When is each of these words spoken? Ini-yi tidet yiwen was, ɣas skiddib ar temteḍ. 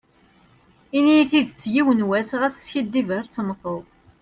Ini-yi 0.97 1.25
tidet 1.31 1.61
yiwen 1.73 2.07
was, 2.09 2.29
ɣas 2.39 2.55
skiddib 2.65 3.09
ar 3.17 3.25
temteḍ. 3.33 3.83